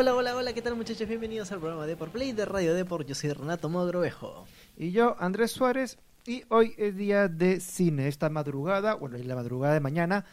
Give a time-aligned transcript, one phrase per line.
[0.00, 1.06] Hola, hola, hola, ¿qué tal muchachos?
[1.06, 3.06] Bienvenidos al programa de por Play de Radio Deport.
[3.06, 4.46] Yo soy Renato Mogrovejo.
[4.78, 8.08] Y yo, Andrés Suárez, y hoy es día de cine.
[8.08, 10.24] Esta madrugada, bueno, en la madrugada de mañana,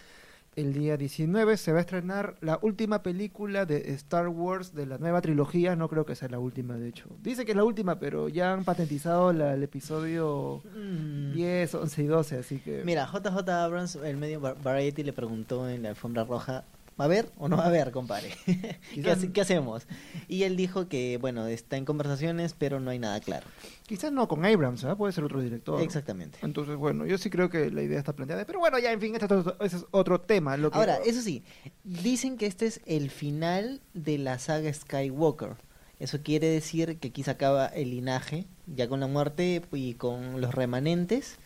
[0.55, 4.99] el día 19, se va a estrenar la última película de Star Wars de la
[4.99, 5.75] nueva trilogía.
[5.75, 7.09] No creo que sea la última, de hecho.
[7.21, 11.33] Dice que es la última, pero ya han patentizado la- el episodio Mm.
[11.33, 12.83] 10, 11 y 12, así que...
[12.85, 16.63] Mira, JJ Abrams, el medio Var- Variety, le preguntó en la alfombra roja,
[16.99, 18.33] ¿va a haber o no va a haber, compadre?
[18.45, 19.87] ¿Qué, Quizás- hace- qué hacemos?
[20.27, 23.45] Y él dijo que, bueno, está en conversaciones, pero no hay nada claro.
[23.85, 24.95] Quizás no con Abrams, ¿ah?
[24.95, 25.81] puede ser otro director.
[25.81, 26.39] Exactamente.
[26.41, 28.45] Entonces, bueno, yo sí creo que la idea está planteada.
[28.45, 29.27] Pero bueno, ya, en fin, este
[29.61, 30.57] es otro tema.
[30.57, 30.77] Lo que...
[30.77, 31.43] Ahora, eso sí,
[31.83, 35.55] dicen que este es el final de la saga Skywalker.
[35.99, 40.41] Eso quiere decir que aquí se acaba el linaje, ya con la muerte y con
[40.41, 41.37] los remanentes.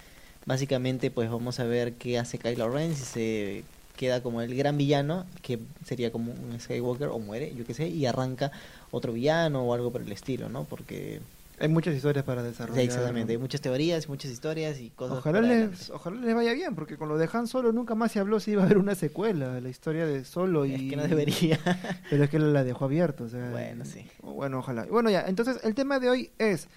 [0.45, 3.63] Básicamente, pues vamos a ver qué hace Kylo Ren, si se
[3.95, 7.87] queda como el gran villano, que sería como un Skywalker, o muere, yo qué sé,
[7.87, 8.51] y arranca
[8.91, 10.63] otro villano o algo por el estilo, ¿no?
[10.65, 11.21] Porque,
[11.59, 12.83] Hay muchas historias para desarrollar.
[12.83, 15.19] exactamente, hay muchas teorías, muchas historias y cosas.
[15.19, 18.19] Ojalá les, ojalá les vaya bien, porque con lo de Han Solo nunca más se
[18.19, 20.73] habló si iba a haber una secuela la historia de Solo y...
[20.73, 21.59] Es que no debería.
[22.09, 23.51] Pero es que la dejó abierto, o sea...
[23.51, 24.05] Bueno, sí.
[24.21, 24.85] Bueno, ojalá.
[24.85, 26.67] Bueno, ya, entonces el tema de hoy es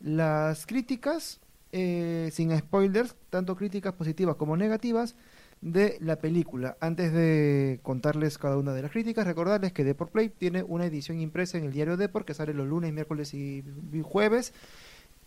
[0.00, 1.38] las críticas,
[1.70, 5.14] eh, sin spoilers, tanto críticas positivas como negativas,
[5.62, 6.76] de la película.
[6.80, 11.20] Antes de contarles cada una de las críticas, recordarles que Deport Play tiene una edición
[11.20, 13.64] impresa en el diario Deport que sale los lunes, miércoles y
[14.02, 14.52] jueves.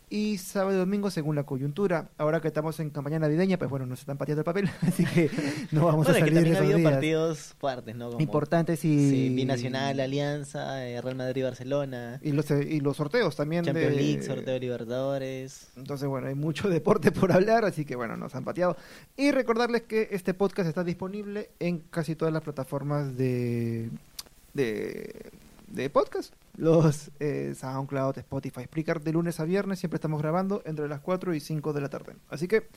[0.09, 2.09] Y sábado y domingo según la coyuntura.
[2.17, 5.29] Ahora que estamos en campaña navideña, pues bueno, nos están pateando el papel, así que
[5.71, 6.91] no vamos bueno, a que salir también ha habido días.
[6.91, 8.09] partidos fuertes, ¿no?
[8.09, 13.35] Como, importantes y Sí, Binacional, Alianza, eh, Real Madrid, Barcelona, y los y los sorteos
[13.35, 15.69] también Champions de League, sorteo de Libertadores.
[15.75, 18.77] entonces bueno hay mucho deporte por hablar así que bueno nos han pateado
[19.17, 23.89] y recordarles que este podcast está disponible en casi todas las plataformas de
[24.53, 25.31] de,
[25.75, 26.33] de podcast.
[26.55, 31.33] Los eh, SoundCloud Spotify Spreaker de lunes a viernes siempre estamos grabando entre las 4
[31.35, 32.15] y 5 de la tarde.
[32.29, 32.69] Así que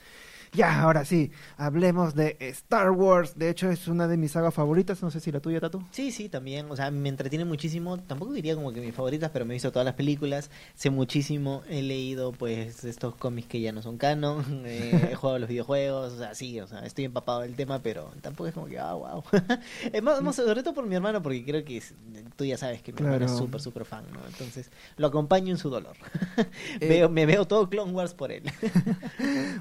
[0.53, 5.03] ya ahora sí hablemos de Star Wars de hecho es una de mis sagas favoritas
[5.03, 8.33] no sé si la tuya Tatu Sí, sí, también, o sea, me entretiene muchísimo, tampoco
[8.33, 11.83] diría como que mis favoritas, pero me he visto todas las películas, sé muchísimo, he
[11.83, 16.19] leído pues estos cómics que ya no son canon, eh, he jugado los videojuegos, o
[16.19, 19.23] sea, sí, o sea, estoy empapado del tema, pero tampoco es como que, ah, wow.
[19.93, 21.95] es más, más, sobre todo por mi hermano, porque creo que es-
[22.37, 23.39] tú ya sabes que mi hermano es Claro.
[23.39, 24.21] súper, súper fan, ¿no?
[24.27, 25.97] Entonces, lo acompaño en su dolor.
[26.81, 28.43] Eh, veo, me veo todo Clone Wars por él.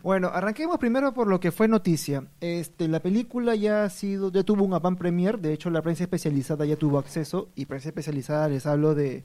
[0.03, 2.25] Bueno, arranquemos primero por lo que fue noticia.
[2.41, 6.03] Este, la película ya ha sido, ya tuvo un avant premier, de hecho la prensa
[6.03, 9.23] especializada ya tuvo acceso y prensa especializada les hablo de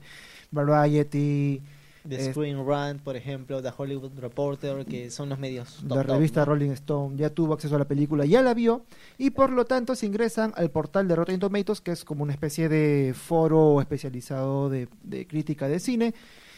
[0.51, 1.61] Variety,
[2.07, 6.03] The Es- Screen Rant, por ejemplo, The Hollywood Reporter, que son los medios top, la
[6.03, 6.47] top, revista ¿no?
[6.47, 8.83] Rolling Stone ya tuvo acceso a la película, ya la vio
[9.17, 12.33] y por lo tanto se ingresan al portal de Rotten Tomatoes, que es como una
[12.33, 16.13] especie de foro especializado de, de crítica de cine.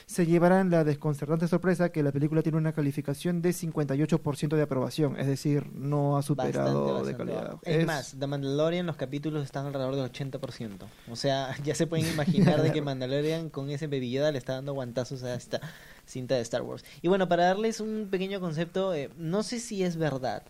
[0.08, 5.20] Se llevarán la desconcertante sorpresa que la película tiene una calificación de 58% de aprobación,
[5.20, 7.44] es decir, no ha superado Bastante, de calidad.
[7.54, 7.60] bajo.
[7.64, 10.86] Es, más, The Mandalorian, los capítulos están alrededor del 80%.
[11.10, 14.74] O sea, ya se pueden imaginar de que Mandalorian con ese Yoda le está dando
[14.74, 15.60] guantazos a esta
[16.06, 16.86] cinta de Star Wars.
[17.02, 20.44] Y bueno, para darles un pequeño concepto, eh, no sé si es verdad.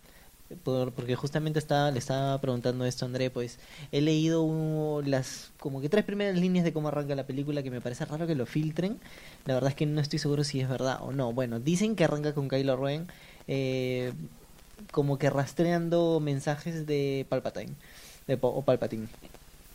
[0.63, 3.57] Por- porque justamente estaba, le estaba preguntando esto a André, pues
[3.91, 7.71] he leído uh, las como que tres primeras líneas de cómo arranca la película que
[7.71, 8.97] me parece raro que lo filtren.
[9.45, 11.33] La verdad es que no estoy seguro si es verdad o no.
[11.33, 13.07] Bueno, dicen que arranca con Kylo Ren
[13.47, 14.13] eh,
[14.91, 17.73] como que rastreando mensajes de Palpatine
[18.27, 19.07] de, o Palpatine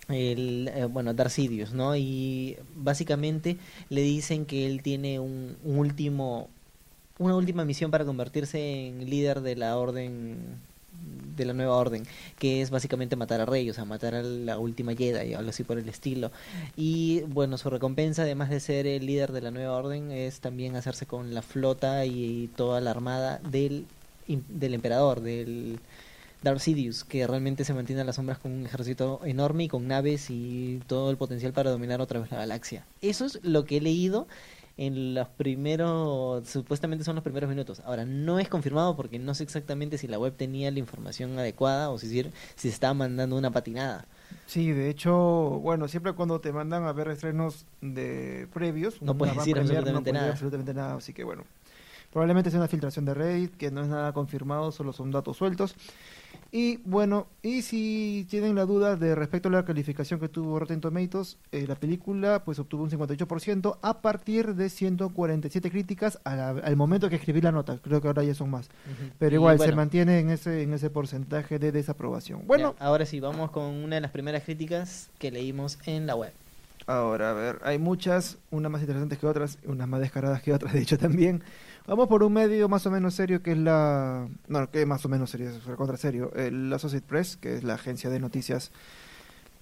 [0.08, 1.94] el, eh, bueno, Darth Sidious, ¿no?
[1.96, 3.56] Y básicamente
[3.90, 6.48] le dicen que él tiene un, un último,
[7.20, 10.38] una última misión para convertirse en líder de la orden,
[11.36, 12.04] de la nueva orden,
[12.38, 15.50] que es básicamente matar a Rey, o sea, matar a la última Jedi, o algo
[15.50, 16.32] así por el estilo.
[16.76, 20.76] Y bueno, su recompensa, además de ser el líder de la nueva orden, es también
[20.76, 23.84] hacerse con la flota y toda la armada del,
[24.26, 25.78] del emperador, del
[26.42, 29.86] Darth Sidious, que realmente se mantiene a las sombras con un ejército enorme y con
[29.86, 32.86] naves y todo el potencial para dominar otra vez la galaxia.
[33.02, 34.26] Eso es lo que he leído
[34.80, 37.82] en los primeros, supuestamente son los primeros minutos.
[37.84, 41.90] Ahora, no es confirmado porque no sé exactamente si la web tenía la información adecuada
[41.90, 42.22] o si, si
[42.56, 44.06] se estaba mandando una patinada.
[44.46, 45.14] Sí, de hecho,
[45.62, 50.12] bueno, siempre cuando te mandan a ver estrenos de previos, No puedes decir premier, absolutamente
[50.12, 50.32] decir nada.
[50.32, 51.44] absolutamente nada, así que bueno,
[52.10, 55.74] probablemente sea una filtración de Reddit, que no es nada confirmado, solo son datos sueltos.
[56.52, 60.80] Y bueno, y si tienen la duda de respecto a la calificación que tuvo Rotten
[60.80, 66.76] Tomatoes, eh, la película pues obtuvo un 58% a partir de 147 críticas la- al
[66.76, 68.68] momento que escribí la nota, creo que ahora ya son más.
[69.18, 72.42] Pero igual se mantiene en ese en ese porcentaje de desaprobación.
[72.46, 76.16] Bueno, ya, ahora sí, vamos con una de las primeras críticas que leímos en la
[76.16, 76.32] web.
[76.86, 80.72] Ahora, a ver, hay muchas, unas más interesantes que otras, unas más descaradas que otras,
[80.72, 81.42] de hecho también.
[81.86, 84.28] Vamos por un medio más o menos serio que es la...
[84.48, 86.32] No, que más o menos serio, es contra serio.
[86.34, 88.70] El Associated Press, que es la agencia de noticias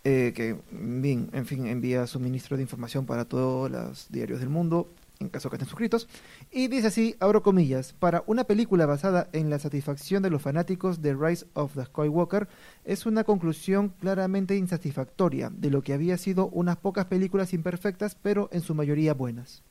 [0.05, 4.89] eh, que, en fin, envía suministro de información para todos los diarios del mundo,
[5.21, 6.09] en caso que estén suscritos.
[6.51, 11.03] Y dice así, abro comillas, para una película basada en la satisfacción de los fanáticos
[11.03, 12.49] de Rise of the Skywalker,
[12.85, 18.49] es una conclusión claramente insatisfactoria de lo que había sido unas pocas películas imperfectas, pero
[18.53, 19.63] en su mayoría buenas.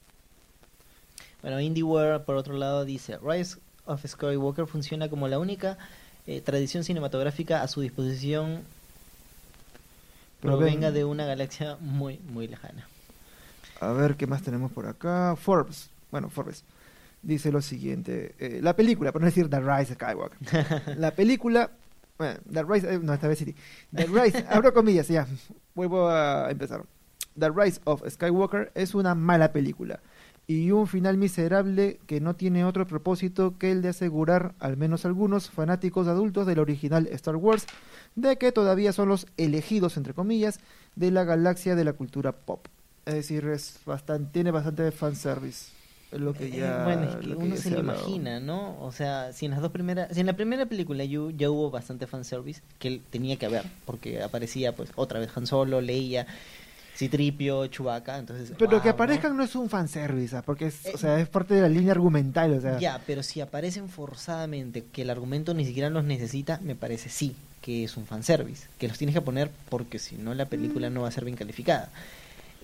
[1.41, 5.77] Bueno, IndieWare, por otro lado, dice, Rise of Skywalker funciona como la única
[6.25, 8.63] eh, tradición cinematográfica a su disposición
[10.41, 12.87] provenga de una galaxia muy, muy lejana.
[13.79, 15.35] A ver qué más tenemos por acá.
[15.35, 16.63] Forbes, bueno, Forbes
[17.21, 21.71] dice lo siguiente: eh, la película, por no decir The Rise of Skywalker, la película,
[22.17, 23.55] bueno, The Rise, eh, no, esta vez sí,
[23.93, 25.27] The Rise, abro comillas, ya,
[25.75, 26.83] vuelvo a empezar.
[27.37, 29.99] The Rise of Skywalker es una mala película
[30.47, 35.05] y un final miserable que no tiene otro propósito que el de asegurar, al menos
[35.05, 37.67] algunos fanáticos adultos del original Star Wars,
[38.15, 40.61] de que todavía son los elegidos, entre comillas,
[40.95, 42.65] de la galaxia de la cultura pop.
[43.05, 45.71] Es decir, es bastante, tiene bastante fanservice.
[46.13, 48.81] Lo que Eh, ya, bueno, es que lo uno ya se lo imagina, ¿no?
[48.81, 51.69] O sea, si en las dos primeras, si en la primera película ya, ya hubo
[51.69, 56.25] bastante fanservice, que él tenía que haber, porque aparecía pues otra vez Han Solo, Leia,
[56.97, 58.53] Citripio, Chewbacca, entonces...
[58.57, 59.43] Pero wow, que aparezcan ¿no?
[59.43, 60.41] es un fanservice, ¿ah?
[60.41, 62.53] porque es, Eh, o sea, es parte de la línea argumental.
[62.53, 66.75] O sea, Ya, pero si aparecen forzadamente, que el argumento ni siquiera los necesita, me
[66.75, 70.45] parece sí que es un fanservice, que los tienes que poner porque si no la
[70.45, 71.89] película no va a ser bien calificada.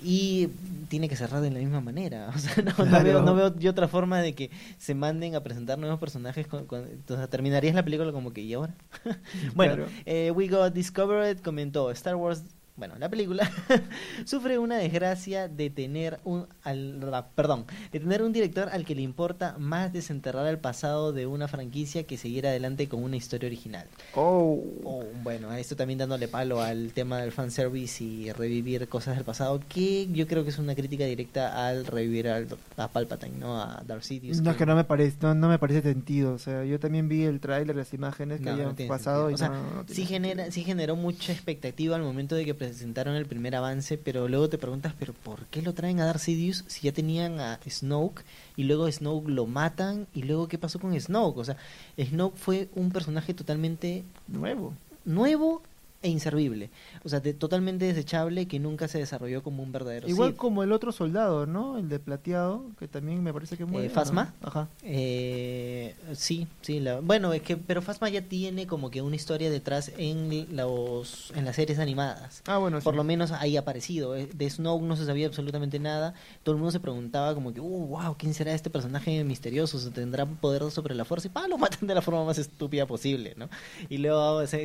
[0.01, 0.47] Y
[0.89, 2.31] tiene que cerrar de la misma manera.
[2.35, 4.49] O sea, no, veo, no veo otra forma de que
[4.79, 6.47] se manden a presentar nuevos personajes.
[6.47, 8.73] Con, con- o sea, terminarías la película como que, ¿y ahora?
[9.55, 9.89] bueno, Claro.
[10.05, 12.41] eh, We Got Discovered comentó, Star Wars,
[12.75, 13.49] bueno, la película
[14.25, 19.01] sufre una desgracia de tener un, al, perdón, de tener un director al que le
[19.01, 23.87] importa más desenterrar el pasado de una franquicia que seguir adelante con una historia original.
[24.15, 24.59] Oh.
[24.83, 29.25] Oh, bueno, a esto también dándole palo al tema del fanservice y revivir cosas del
[29.25, 32.47] pasado, que yo creo que es una crítica directa al revivir al,
[32.77, 33.61] a Palpatine, ¿no?
[33.61, 34.41] A Darth Sidious.
[34.41, 36.33] No, es que no me parece, no, no me parece sentido.
[36.33, 39.31] O sea, yo también vi el tráiler, las imágenes que No, habían pasado sentido.
[39.31, 42.45] y O sea, no, no tiene sí, genera, sí generó mucha expectativa al momento de
[42.45, 46.05] que presentaron el primer avance, pero luego te preguntas, ¿pero por qué lo traen a
[46.05, 48.23] Darth Sidious si ya tenían a Snoke
[48.55, 51.37] y luego Snoke lo matan y luego qué pasó con Snoke?
[51.37, 51.57] O sea,
[51.99, 54.73] Snoke fue un personaje totalmente Nuevo.
[55.05, 55.61] nuevo
[56.03, 56.69] e inservible.
[57.03, 60.71] O sea, de- totalmente desechable que nunca se desarrolló como un verdadero Igual como el
[60.71, 61.77] otro soldado, ¿no?
[61.79, 63.87] El de plateado, que también me parece que muere.
[63.87, 63.93] ¿no?
[63.93, 64.33] ¿Phasma?
[64.43, 64.67] Ajá.
[64.83, 66.79] Eh, sí, sí.
[66.79, 71.31] La, bueno, es que pero Phasma ya tiene como que una historia detrás en los
[71.35, 72.41] en las series animadas.
[72.45, 72.97] Ah, bueno, Por sí.
[72.97, 74.15] lo menos ahí aparecido.
[74.15, 76.13] Eh, De Snoke no se sabía absolutamente nada.
[76.43, 79.79] Todo el mundo se preguntaba como que, uh, wow, ¿quién será este personaje misterioso?
[79.79, 81.27] ¿Se ¿Tendrá poder sobre la fuerza?
[81.27, 83.49] Y pa, lo matan de la forma más estúpida posible, ¿no?
[83.89, 84.59] Y luego, o sea,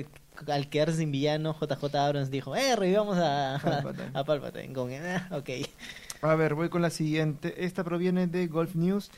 [0.47, 4.11] al quedarse sin villano, JJ Abrams dijo, eh, revivamos a Palpatine.
[4.14, 4.73] a Palpatine.
[4.73, 5.50] Con, "Ah, ok.
[6.23, 7.64] A ver, voy con la siguiente.
[7.64, 9.11] Esta proviene de Golf News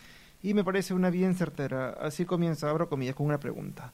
[0.42, 1.90] y me parece una bien certera.
[2.00, 3.92] Así comienza, abro comillas, con una pregunta.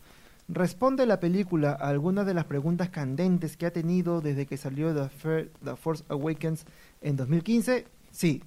[0.49, 4.95] ¿Responde la película a algunas de las preguntas candentes que ha tenido desde que salió
[4.95, 6.65] The, The Force Awakens
[7.03, 7.87] en 2015?
[8.13, 8.43] Sí.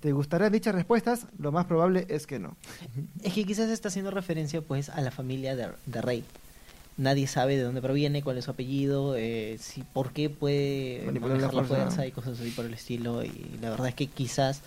[0.00, 1.26] ¿Te gustarán dichas respuestas?
[1.38, 2.56] Lo más probable es que no.
[3.22, 6.24] Es que quizás está haciendo referencia pues a la familia de, de Rey.
[6.98, 11.36] Nadie sabe de dónde proviene, cuál es su apellido, eh, si por qué puede Manipular
[11.36, 11.66] la la fuerza.
[11.66, 13.24] fuerza y cosas así por el estilo.
[13.24, 14.62] Y la verdad es que quizás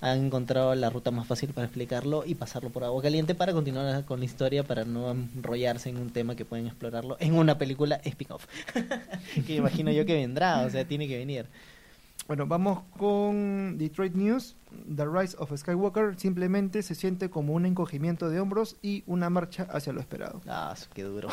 [0.00, 4.04] han encontrado la ruta más fácil para explicarlo y pasarlo por agua caliente para continuar
[4.04, 8.00] con la historia, para no enrollarse en un tema que pueden explorarlo en una película
[8.04, 8.46] spin-off.
[9.46, 11.46] que imagino yo que vendrá, o sea, tiene que venir.
[12.28, 14.56] Bueno, vamos con Detroit News.
[14.94, 19.64] The Rise of Skywalker simplemente se siente como un encogimiento de hombros y una marcha
[19.70, 20.40] hacia lo esperado.
[20.46, 21.28] Ah, qué duro.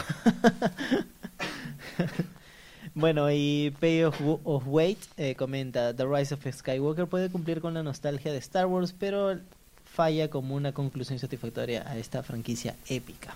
[2.95, 7.75] bueno, y Pay of, of Wait eh, comenta, The Rise of Skywalker puede cumplir con
[7.75, 9.39] la nostalgia de Star Wars, pero
[9.85, 13.35] falla como una conclusión satisfactoria a esta franquicia épica.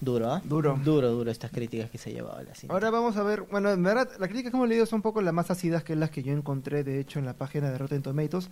[0.00, 0.40] Duro, ¿ah?
[0.44, 0.78] Duro.
[0.84, 2.72] Duro, duro estas críticas que se llevado la cinta.
[2.72, 5.20] Ahora vamos a ver, bueno, en verdad, las críticas que hemos leído son un poco
[5.22, 8.02] las más ácidas que las que yo encontré, de hecho, en la página de Rotten
[8.02, 8.48] Tomatoes.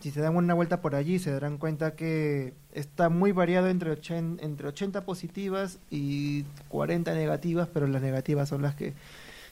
[0.00, 3.90] Si se dan una vuelta por allí, se darán cuenta que está muy variado entre,
[3.92, 8.92] ochen- entre 80 positivas y 40 negativas, pero las negativas son las que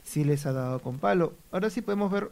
[0.03, 1.33] sí les ha dado con palo.
[1.53, 2.31] Ahora sí podemos ver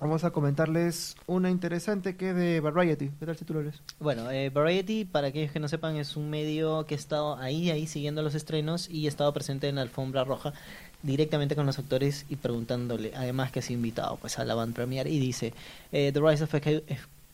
[0.00, 3.10] Vamos a comentarles una interesante que es de Variety.
[3.18, 3.80] ¿Qué tal lees?
[3.98, 7.70] Bueno, eh, Variety, para aquellos que no sepan, es un medio que ha estado ahí,
[7.70, 10.52] ahí siguiendo los estrenos y ha estado presente en la alfombra roja
[11.02, 15.10] directamente con los actores y preguntándole, además que ha invitado pues a la band premiere
[15.10, 15.52] y dice,
[15.90, 16.82] eh, The Rise of Sky-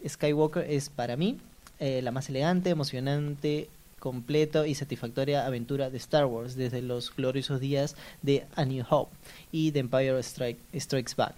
[0.08, 1.38] Skywalker es para mí
[1.80, 3.68] eh, la más elegante, emocionante,
[3.98, 9.14] completo y satisfactoria aventura de Star Wars desde los gloriosos días de A New Hope
[9.52, 11.34] y The Empire Strike- Strikes Back.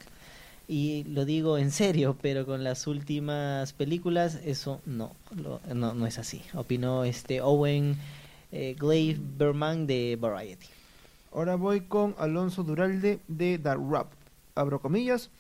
[0.69, 6.07] Y lo digo en serio, pero con las últimas películas eso no, lo- no, no
[6.07, 6.43] es así.
[6.55, 7.97] Opinó este Owen
[8.51, 10.67] eh, Glave Berman de Variety.
[11.33, 14.09] Ahora voy con Alonso Duralde de The Rap.
[14.57, 15.31] Abro comillas.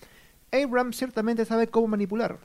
[0.52, 2.38] Abrams ciertamente sabe cómo manipular.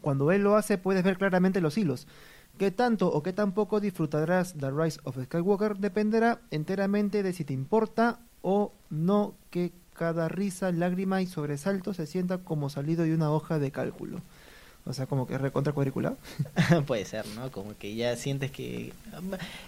[0.00, 2.06] Cuando él lo hace puedes ver claramente los hilos.
[2.56, 7.44] Qué tanto o qué tan poco disfrutarás The Rise of Skywalker dependerá enteramente de si
[7.44, 13.14] te importa o no que cada risa, lágrima y sobresalto se sienta como salido de
[13.14, 14.20] una hoja de cálculo.
[14.86, 16.16] O sea, como que recontra cuadriculado.
[16.86, 17.50] Puede ser, ¿no?
[17.50, 18.92] Como que ya sientes que...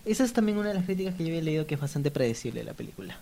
[0.07, 2.65] Esa es también una de las críticas que yo había leído que es bastante predecible
[2.65, 3.19] la película.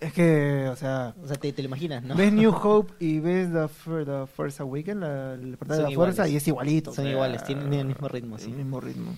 [0.00, 2.14] Es que, o sea, O sea, te, te lo imaginas, ¿no?
[2.14, 3.68] ves New Hope y ves The,
[4.04, 6.94] The Force Awakens, la, la de la fuerza, y es igualito.
[6.94, 8.50] Son iguales, tienen el mismo ritmo, sí.
[8.50, 9.16] El mismo ritmo.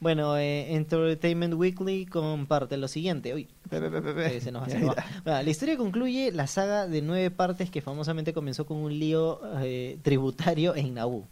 [0.00, 3.34] Bueno, eh, Entertainment Weekly comparte lo siguiente.
[3.34, 3.48] Uy.
[3.70, 4.68] Eh, se nos.
[4.68, 9.40] Bueno, la historia concluye la saga de nueve partes que famosamente comenzó con un lío
[9.62, 11.26] eh, tributario en Naboo.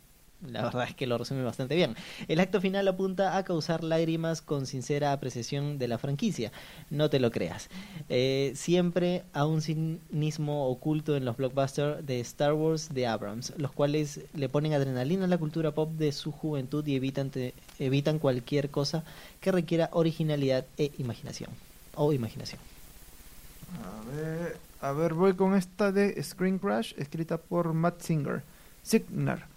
[0.50, 1.96] La verdad es que lo resume bastante bien.
[2.28, 6.52] El acto final apunta a causar lágrimas con sincera apreciación de la franquicia.
[6.90, 7.68] No te lo creas.
[8.08, 13.72] Eh, siempre a un cinismo oculto en los blockbusters de Star Wars de Abrams, los
[13.72, 19.04] cuales le ponen adrenalina a la cultura pop de su juventud y evitan, cualquier cosa
[19.40, 21.50] que requiera originalidad e imaginación.
[21.94, 22.60] O imaginación.
[23.82, 28.42] A ver, a ver, voy con esta de Screen Crash, escrita por Matt Singer.
[28.82, 29.53] Signar.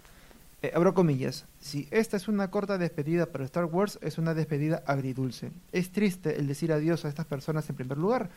[0.63, 1.45] Eh, abro comillas.
[1.59, 5.51] Si esta es una corta despedida para Star Wars, es una despedida agridulce.
[5.71, 8.29] Es triste el decir adiós a estas personas en primer lugar,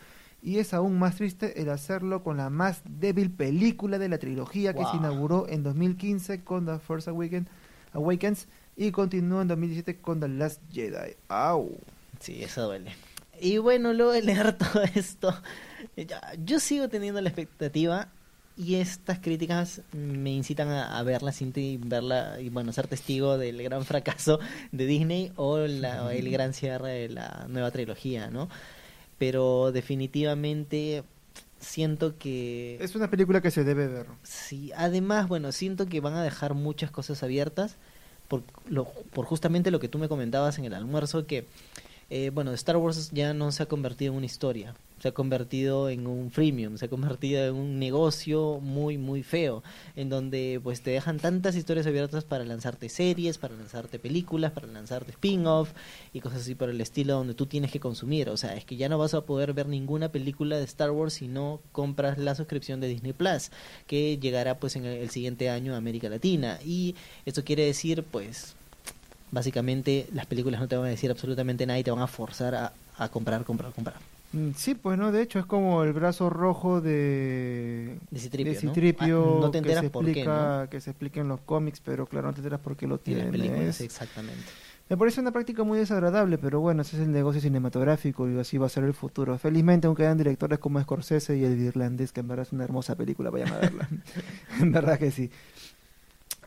[0.43, 4.73] y es aún más triste el hacerlo con la más débil película de la trilogía
[4.73, 7.47] que se inauguró en 2015 con The Force Awaken-
[7.93, 8.47] Awakens
[8.77, 11.15] y continuó en 2017 con The Last Jedi.
[11.27, 11.71] ¡Au!
[12.19, 12.91] Sí, eso duele.
[13.39, 15.33] Y bueno, luego de leer todo esto,
[15.97, 18.09] ya- yo sigo teniendo la expectativa
[18.63, 22.87] y estas críticas me incitan a, a ver la cinta y verla y bueno, ser
[22.87, 24.39] testigo del gran fracaso
[24.71, 28.49] de Disney o la- o el gran cierre de la nueva trilogía, ¿no?
[29.17, 31.03] Pero definitivamente
[31.59, 32.77] siento que...
[32.81, 34.07] Es una película que se debe ver.
[34.23, 37.77] Sí, además, bueno, siento que van a dejar muchas cosas abiertas
[38.27, 41.45] por, lo, por justamente lo que tú me comentabas en el almuerzo, que,
[42.11, 45.89] eh, bueno, Star Wars ya no se ha convertido en una historia, se ha convertido
[45.89, 49.63] en un freemium, se ha convertido en un negocio muy, muy feo,
[49.95, 54.67] en donde pues te dejan tantas historias abiertas para lanzarte series, para lanzarte películas, para
[54.67, 55.71] lanzarte spin-off
[56.11, 58.29] y cosas así por el estilo donde tú tienes que consumir.
[58.29, 61.13] O sea, es que ya no vas a poder ver ninguna película de Star Wars
[61.13, 63.51] si no compras la suscripción de Disney Plus,
[63.87, 66.59] que llegará pues en el, siguiente año a América Latina.
[66.65, 66.93] Y
[67.25, 68.57] esto quiere decir pues
[69.31, 72.55] básicamente las películas no te van a decir absolutamente nada y te van a forzar
[72.55, 73.97] a, a comprar, comprar, comprar.
[74.33, 78.61] Mm, Sí, pues no, de hecho es como el brazo rojo de De Citripio, de
[78.63, 78.73] ¿no?
[78.73, 81.81] Citripio, Ah, no te enteras que se por qué, que se explica en los cómics,
[81.83, 83.81] pero claro, no te enteras por qué lo En las películas, tienes.
[83.81, 84.43] exactamente.
[84.89, 88.57] Me parece una práctica muy desagradable, pero bueno, ese es el negocio cinematográfico y así
[88.57, 89.37] va a ser el futuro.
[89.37, 92.95] Felizmente aún quedan directores como Scorsese y el irlandés, que en verdad es una hermosa
[92.95, 93.87] película, vayan a verla.
[94.59, 95.29] en verdad que sí.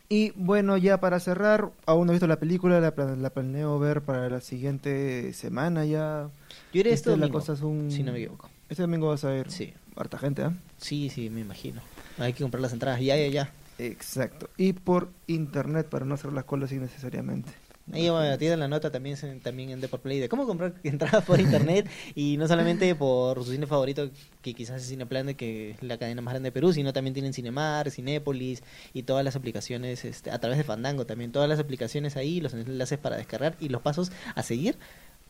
[0.07, 4.01] Y bueno, ya para cerrar, aún no he visto la película, la, la planeo ver
[4.01, 6.29] para la siguiente semana ya.
[6.73, 7.91] Yo iré este Este, la domingo, cosa es un...
[7.91, 8.49] si no me equivoco.
[8.69, 10.53] Este domingo vas a ver Sí, harta gente, ¿ah?
[10.77, 11.81] sí, sí, me imagino.
[12.19, 13.51] Hay que comprar las entradas, ya, ya, ya.
[13.79, 14.49] Exacto.
[14.57, 17.51] Y por internet para no hacer las colas innecesariamente.
[17.93, 21.39] Ahí bueno, tiene la nota también, también en Deport Play de cómo comprar entradas por
[21.39, 24.09] internet y no solamente por su cine favorito,
[24.41, 27.33] que quizás es Cineplanet, que es la cadena más grande de Perú, sino también tienen
[27.33, 28.63] Cinemar, Cinépolis
[28.93, 32.55] y todas las aplicaciones este, a través de Fandango también, todas las aplicaciones ahí, los
[32.55, 34.77] enlaces para descargar y los pasos a seguir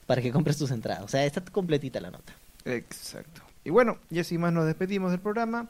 [0.05, 1.03] para que compres tus entradas.
[1.03, 2.33] O sea, está completita la nota.
[2.63, 3.41] Exacto.
[3.65, 5.69] Y bueno, y así más nos despedimos del programa.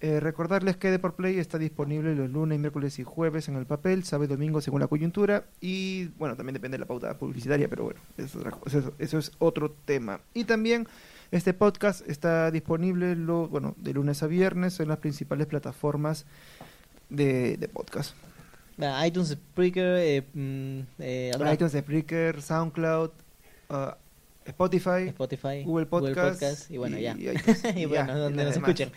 [0.00, 4.04] Eh, recordarles que Deport Play está disponible los lunes, miércoles y jueves en el papel,
[4.04, 5.44] sábado y domingo según la coyuntura.
[5.60, 8.92] Y bueno, también depende de la pauta publicitaria, pero bueno, eso es, otra co- eso,
[9.00, 10.20] eso es otro tema.
[10.34, 10.86] Y también
[11.32, 16.26] este podcast está disponible lo, bueno, de lunes a viernes en las principales plataformas
[17.10, 18.14] de, de podcast.
[18.80, 23.10] Ah, iTunes, Spreaker, eh, mm, eh, iTunes, Spreaker, SoundCloud,
[23.70, 23.96] ah,
[24.44, 27.16] Spotify, Spotify, Google Podcast, y bueno, ya.
[27.18, 27.28] y
[27.80, 28.92] Y bueno, donde nos escuchen.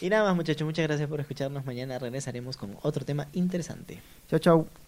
[0.00, 1.64] Y nada más muchachos, muchas gracias por escucharnos.
[1.64, 4.00] Mañana regresaremos con otro tema interesante.
[4.28, 4.87] Chao, chao.